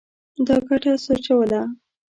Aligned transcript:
ده 0.45 0.55
ګټه 0.67 0.93
سوچوله. 1.05 1.61